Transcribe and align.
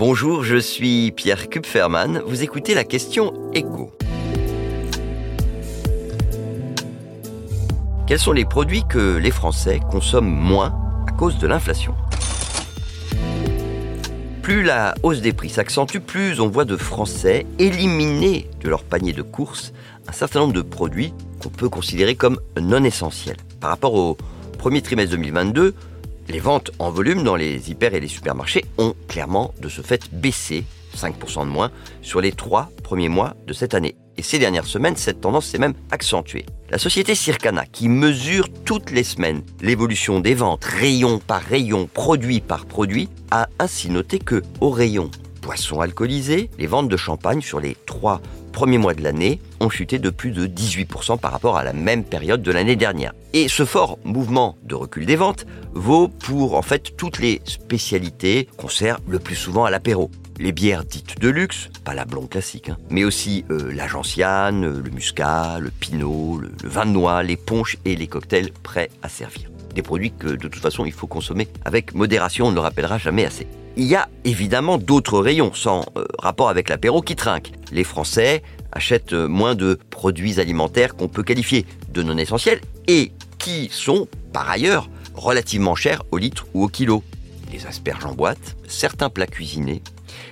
Bonjour, 0.00 0.44
je 0.44 0.56
suis 0.56 1.12
Pierre 1.12 1.50
Kupferman. 1.50 2.22
Vous 2.24 2.42
écoutez 2.42 2.72
la 2.72 2.84
question 2.84 3.34
écho. 3.52 3.92
Quels 8.06 8.18
sont 8.18 8.32
les 8.32 8.46
produits 8.46 8.82
que 8.88 9.18
les 9.18 9.30
Français 9.30 9.78
consomment 9.90 10.34
moins 10.34 10.74
à 11.06 11.12
cause 11.12 11.36
de 11.36 11.46
l'inflation? 11.46 11.94
Plus 14.40 14.62
la 14.62 14.94
hausse 15.02 15.20
des 15.20 15.34
prix 15.34 15.50
s'accentue, 15.50 15.98
plus 15.98 16.40
on 16.40 16.48
voit 16.48 16.64
de 16.64 16.78
Français 16.78 17.44
éliminer 17.58 18.48
de 18.62 18.70
leur 18.70 18.84
panier 18.84 19.12
de 19.12 19.20
courses 19.20 19.74
un 20.08 20.12
certain 20.12 20.40
nombre 20.40 20.54
de 20.54 20.62
produits 20.62 21.12
qu'on 21.42 21.50
peut 21.50 21.68
considérer 21.68 22.14
comme 22.14 22.40
non 22.58 22.84
essentiels. 22.84 23.36
Par 23.60 23.68
rapport 23.68 23.92
au 23.92 24.16
premier 24.56 24.80
trimestre 24.80 25.10
2022, 25.10 25.74
les 26.30 26.40
ventes 26.40 26.70
en 26.78 26.90
volume 26.90 27.22
dans 27.22 27.36
les 27.36 27.70
hyper 27.70 27.94
et 27.94 28.00
les 28.00 28.08
supermarchés 28.08 28.64
ont 28.78 28.94
clairement 29.08 29.52
de 29.60 29.68
ce 29.68 29.82
fait 29.82 30.12
baissé, 30.12 30.64
5% 30.96 31.44
de 31.44 31.50
moins, 31.50 31.70
sur 32.02 32.20
les 32.20 32.32
trois 32.32 32.70
premiers 32.82 33.08
mois 33.08 33.34
de 33.46 33.52
cette 33.52 33.74
année. 33.74 33.96
Et 34.16 34.22
ces 34.22 34.38
dernières 34.38 34.66
semaines, 34.66 34.96
cette 34.96 35.20
tendance 35.20 35.46
s'est 35.46 35.58
même 35.58 35.74
accentuée. 35.90 36.46
La 36.70 36.78
société 36.78 37.14
Circana, 37.14 37.64
qui 37.66 37.88
mesure 37.88 38.48
toutes 38.64 38.90
les 38.90 39.02
semaines 39.02 39.42
l'évolution 39.60 40.20
des 40.20 40.34
ventes, 40.34 40.64
rayon 40.64 41.18
par 41.18 41.42
rayon, 41.42 41.88
produit 41.92 42.40
par 42.40 42.66
produit, 42.66 43.08
a 43.30 43.48
ainsi 43.58 43.90
noté 43.90 44.18
que, 44.18 44.42
au 44.60 44.70
rayon 44.70 45.10
boissons 45.40 45.80
alcoolisées, 45.80 46.50
les 46.58 46.66
ventes 46.66 46.88
de 46.88 46.96
champagne 46.96 47.40
sur 47.40 47.60
les 47.60 47.76
trois 47.86 48.20
premiers 48.52 48.78
mois 48.78 48.94
de 48.94 49.02
l'année 49.02 49.40
ont 49.60 49.70
chuté 49.70 49.98
de 49.98 50.10
plus 50.10 50.30
de 50.30 50.46
18% 50.46 51.18
par 51.18 51.32
rapport 51.32 51.56
à 51.56 51.64
la 51.64 51.72
même 51.72 52.04
période 52.04 52.42
de 52.42 52.52
l'année 52.52 52.76
dernière. 52.76 53.12
Et 53.32 53.48
ce 53.48 53.64
fort 53.64 53.98
mouvement 54.04 54.56
de 54.62 54.74
recul 54.74 55.06
des 55.06 55.16
ventes 55.16 55.46
vaut 55.72 56.08
pour 56.08 56.56
en 56.56 56.62
fait 56.62 56.96
toutes 56.96 57.18
les 57.18 57.40
spécialités 57.44 58.48
qu'on 58.56 58.68
sert 58.68 58.98
le 59.08 59.18
plus 59.18 59.36
souvent 59.36 59.64
à 59.64 59.70
l'apéro 59.70 60.10
les 60.40 60.52
bières 60.52 60.84
dites 60.84 61.20
de 61.20 61.28
luxe, 61.28 61.68
pas 61.84 61.94
la 61.94 62.06
blonde 62.06 62.30
classique, 62.30 62.70
hein, 62.70 62.78
mais 62.88 63.04
aussi 63.04 63.44
euh, 63.50 63.72
la 63.74 63.86
gentiane, 63.86 64.82
le 64.82 64.90
muscat, 64.90 65.58
le 65.60 65.70
pinot, 65.70 66.38
le, 66.38 66.50
le, 66.62 66.68
vin 66.68 66.86
de 66.86 66.92
noix, 66.92 67.22
les 67.22 67.36
punches 67.36 67.76
et 67.84 67.94
les 67.94 68.06
cocktails 68.06 68.50
prêts 68.62 68.90
à 69.02 69.10
servir. 69.10 69.50
Des 69.74 69.82
produits 69.82 70.12
que 70.12 70.28
de 70.28 70.48
toute 70.48 70.56
façon 70.56 70.84
il 70.84 70.92
faut 70.92 71.06
consommer 71.06 71.48
avec 71.64 71.94
modération, 71.94 72.46
on 72.46 72.50
ne 72.50 72.54
le 72.54 72.60
rappellera 72.60 72.98
jamais 72.98 73.24
assez. 73.24 73.46
Il 73.76 73.84
y 73.84 73.94
a 73.94 74.08
évidemment 74.24 74.78
d'autres 74.78 75.20
rayons 75.20 75.52
sans 75.54 75.84
euh, 75.96 76.04
rapport 76.18 76.48
avec 76.48 76.68
l'apéro 76.68 77.02
qui 77.02 77.16
trinquent. 77.16 77.52
Les 77.72 77.84
Français 77.84 78.42
achètent 78.72 79.12
euh, 79.12 79.28
moins 79.28 79.54
de 79.54 79.78
produits 79.90 80.40
alimentaires 80.40 80.96
qu'on 80.96 81.08
peut 81.08 81.22
qualifier 81.22 81.66
de 81.92 82.02
non 82.02 82.18
essentiels 82.18 82.60
et 82.88 83.12
qui 83.38 83.68
sont 83.72 84.08
par 84.32 84.50
ailleurs 84.50 84.88
relativement 85.14 85.74
chers 85.74 86.02
au 86.10 86.18
litre 86.18 86.46
ou 86.54 86.64
au 86.64 86.68
kilo. 86.68 87.02
Les 87.52 87.66
asperges 87.66 88.04
en 88.04 88.12
boîte, 88.12 88.56
certains 88.68 89.08
plats 89.08 89.26
cuisinés, 89.26 89.82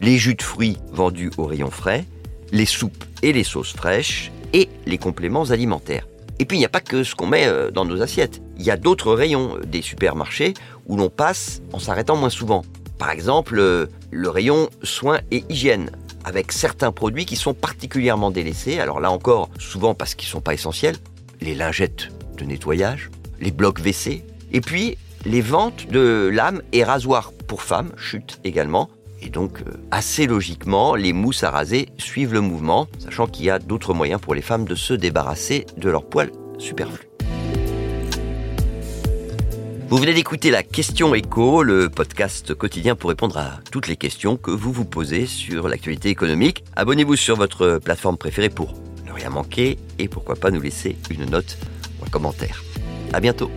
les 0.00 0.18
jus 0.18 0.34
de 0.34 0.42
fruits 0.42 0.78
vendus 0.92 1.30
au 1.36 1.46
rayon 1.46 1.70
frais, 1.70 2.06
les 2.52 2.66
soupes 2.66 3.04
et 3.22 3.32
les 3.32 3.44
sauces 3.44 3.72
fraîches 3.72 4.30
et 4.52 4.68
les 4.86 4.98
compléments 4.98 5.44
alimentaires. 5.44 6.06
Et 6.42 6.44
puis 6.44 6.56
il 6.56 6.58
n'y 6.58 6.66
a 6.66 6.68
pas 6.68 6.80
que 6.80 7.04
ce 7.04 7.14
qu'on 7.14 7.28
met 7.28 7.46
euh, 7.46 7.70
dans 7.70 7.84
nos 7.84 8.02
assiettes. 8.02 8.42
Il 8.58 8.64
y 8.64 8.72
a 8.72 8.76
d'autres 8.76 9.14
rayons 9.14 9.58
euh, 9.58 9.60
des 9.60 9.80
supermarchés 9.80 10.54
où 10.86 10.96
l'on 10.96 11.08
passe 11.08 11.62
en 11.72 11.78
s'arrêtant 11.78 12.16
moins 12.16 12.30
souvent. 12.30 12.64
Par 12.98 13.10
exemple, 13.10 13.60
euh, 13.60 13.86
le 14.10 14.28
rayon 14.28 14.68
soins 14.82 15.20
et 15.30 15.44
hygiène, 15.48 15.92
avec 16.24 16.50
certains 16.50 16.90
produits 16.90 17.26
qui 17.26 17.36
sont 17.36 17.54
particulièrement 17.54 18.32
délaissés. 18.32 18.80
Alors 18.80 18.98
là 18.98 19.12
encore, 19.12 19.50
souvent 19.60 19.94
parce 19.94 20.16
qu'ils 20.16 20.26
ne 20.26 20.32
sont 20.32 20.40
pas 20.40 20.52
essentiels. 20.52 20.96
Les 21.40 21.54
lingettes 21.54 22.08
de 22.38 22.44
nettoyage, 22.44 23.12
les 23.40 23.52
blocs 23.52 23.78
WC, 23.78 24.24
et 24.50 24.60
puis 24.60 24.98
les 25.24 25.42
ventes 25.42 25.86
de 25.92 26.28
lames 26.32 26.62
et 26.72 26.82
rasoirs 26.82 27.32
pour 27.46 27.62
femmes 27.62 27.92
chutent 27.96 28.40
également. 28.42 28.90
Et 29.22 29.30
donc, 29.30 29.60
euh, 29.60 29.72
assez 29.90 30.26
logiquement, 30.26 30.94
les 30.94 31.12
mousses 31.12 31.44
à 31.44 31.50
raser 31.50 31.88
suivent 31.96 32.32
le 32.32 32.40
mouvement, 32.40 32.88
sachant 32.98 33.26
qu'il 33.26 33.44
y 33.44 33.50
a 33.50 33.58
d'autres 33.58 33.94
moyens 33.94 34.20
pour 34.20 34.34
les 34.34 34.42
femmes 34.42 34.64
de 34.64 34.74
se 34.74 34.94
débarrasser 34.94 35.66
de 35.76 35.88
leurs 35.88 36.04
poils 36.04 36.32
superflus. 36.58 37.08
Vous 39.88 39.98
venez 39.98 40.14
d'écouter 40.14 40.50
la 40.50 40.62
question 40.62 41.14
écho, 41.14 41.62
le 41.62 41.90
podcast 41.90 42.54
quotidien 42.54 42.96
pour 42.96 43.10
répondre 43.10 43.36
à 43.36 43.60
toutes 43.70 43.88
les 43.88 43.96
questions 43.96 44.38
que 44.38 44.50
vous 44.50 44.72
vous 44.72 44.86
posez 44.86 45.26
sur 45.26 45.68
l'actualité 45.68 46.08
économique. 46.08 46.64
Abonnez-vous 46.76 47.16
sur 47.16 47.36
votre 47.36 47.78
plateforme 47.78 48.16
préférée 48.16 48.48
pour 48.48 48.72
ne 49.06 49.12
rien 49.12 49.28
manquer 49.28 49.78
et 49.98 50.08
pourquoi 50.08 50.34
pas 50.34 50.50
nous 50.50 50.62
laisser 50.62 50.96
une 51.10 51.26
note 51.26 51.58
ou 52.00 52.06
un 52.06 52.08
commentaire. 52.08 52.62
À 53.12 53.20
bientôt. 53.20 53.50